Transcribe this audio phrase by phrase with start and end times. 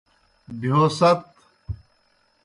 [0.59, 1.17] بہیو ست۔